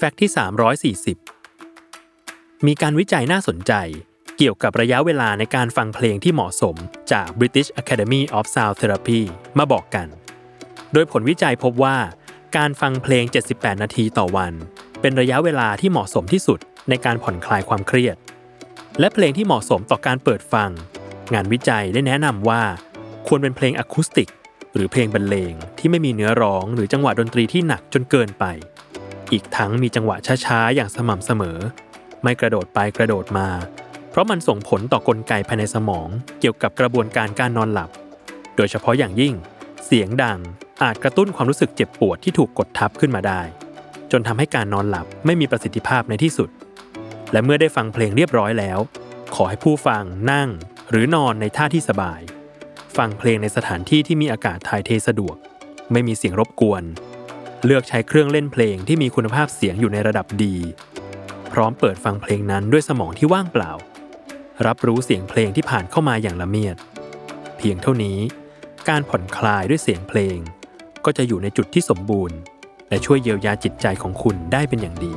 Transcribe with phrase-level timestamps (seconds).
[0.00, 0.30] แฟกต์ที่
[1.14, 3.72] 340 มีการวิจัยน่าสนใจ
[4.36, 6.76] เกี่ยวกับระยะเวลาในการฟังเพลงที่เหมาะสม
[7.12, 9.20] จาก British Academy of Sound Therapy
[9.58, 10.06] มาบอกกัน
[10.92, 11.96] โดยผลวิจัยพบว่า
[12.56, 14.52] การฟังเพลง 78 นาทีต่อวัน
[15.00, 16.58] เป็นระยะเวลาที่เหมาะสมที่สุด
[16.88, 18.16] ในการผ่อนคลายความเครียด
[19.00, 20.70] และเพลงที่เหมาะสมต่อการเปิดฟัง
[21.34, 22.62] งานวิจัยได้แนะนำว่า
[23.28, 24.28] ควรเป็นเพลงอะคูสติก
[24.74, 28.46] หรือเพลงบรรเลงที่ไม่มีเนื้อร้องหรือจังหวะดนตรีที่หนักจนเกินไป
[29.32, 31.58] อีกทั้งมีจังหวะช้าๆ อย่างสม่ำเสมอ
[32.22, 33.48] ไม่กระโดดไปกระโดดมา
[34.10, 36.08] เพราะมันส่งผลต่อกลไกภายในสมอง
[36.40, 37.90] เกี่ยวกับกระบวนการการนอนหลับ
[38.56, 39.34] โดยเฉพาะอย่างยิ่ง
[39.86, 40.38] เสียงดัง
[40.82, 43.40] อาจกระตุ้นความรู้สึกเจ็บปวดที่ถูกกดทับขึ้นมาได้
[44.12, 46.50] จนทำให้การนอนหลับไม่มีประสิทธิภาพในที่สุด
[47.32, 48.78] และเมื่อได้ฟังเพลงเรียบร้อยแล้ว
[49.34, 50.48] ขอให้ผู้ฟังนั่ง
[50.90, 52.20] หรือนอนในท่าที่สบาย
[52.96, 55.36] ฟังเพลงในสถานที่ที่มีอากาศถ่ายเทสะดวก
[55.92, 56.82] ไม่มีเสียงรบกวน
[57.64, 60.56] เลือกใช้เครื่องเล่นเพลงที่มีคุณภาพเสียงอยู่ในระดับดี
[61.52, 63.72] พร้อมเปิดฟังเพลงนั้นด้วยสมองที่ว่างเปล่า
[64.66, 66.76] รับรู้เสียงเพลงที่ผ่านเข้ามาอย่างละเมียด
[67.58, 68.18] เพียงเท่านี้
[68.88, 70.38] การผ่อนคลายด้วยเสียงเพลง
[71.04, 72.36] ก็จะอยู่ในจุดที่สมบูรณ์
[72.88, 75.14] และช่วยเยียวยาจิตใจของคุณได้เป็นอย่างดี